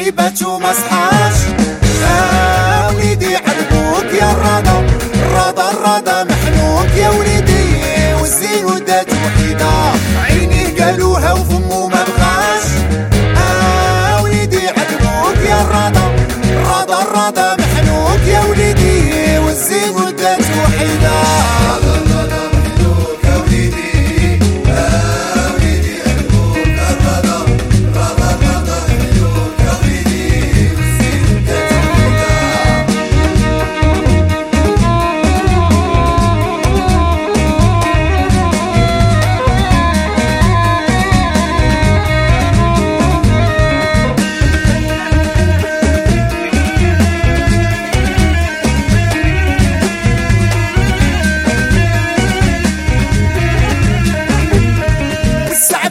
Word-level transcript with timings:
طيبة 0.00 0.58
مسحة 0.58 1.10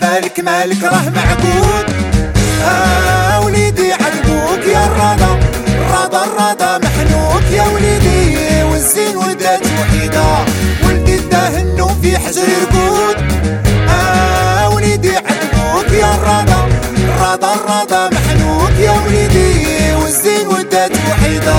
بالك 0.00 0.40
مالك 0.40 0.84
راه 0.84 1.10
معقود. 1.16 1.86
آه 2.64 3.40
وليدي 3.40 3.92
عجبوك 3.92 4.66
يا 4.66 4.86
الرضا. 4.86 5.40
الرضا 5.68 6.24
الرضا 6.24 6.78
محنوك 6.78 7.42
يا 7.52 7.62
وليدي. 7.62 8.62
والزين 8.62 9.16
ودات 9.16 9.60
وحيدة. 9.80 10.24
ولدي 10.86 11.16
داهنو 11.16 11.88
في 12.02 12.18
حجر 12.18 12.42
ركود 12.62 13.16
آه 13.88 14.68
وليدي 14.74 15.16
عجبوك 15.16 15.92
يا 15.92 16.14
الرضا. 16.14 16.68
الرضا 16.98 17.54
الرضا 17.54 18.10
محنوك 18.10 18.78
يا 18.78 18.92
وليدي. 19.06 19.92
والزين 20.02 20.46
ودات 20.46 20.92
وحيدة. 21.10 21.56